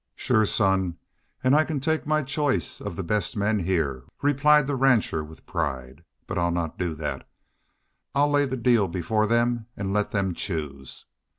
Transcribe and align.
"Shore, 0.15 0.47
son, 0.47 0.97
an' 1.43 1.53
I 1.53 1.63
can 1.63 1.79
take 1.79 2.07
my 2.07 2.23
choice 2.23 2.81
of 2.81 2.95
the 2.95 3.03
best 3.03 3.37
men 3.37 3.59
heah," 3.59 4.01
replied 4.23 4.65
the 4.65 4.75
rancher, 4.75 5.23
with 5.23 5.45
pride. 5.45 6.03
"But 6.25 6.39
I'll 6.39 6.49
not 6.49 6.79
do 6.79 6.95
that. 6.95 7.29
I'll 8.15 8.31
lay 8.31 8.45
the 8.45 8.57
deal 8.57 8.87
before 8.87 9.27
them 9.27 9.67
an' 9.77 9.93
let 9.93 10.09
them 10.09 10.33
choose. 10.33 11.05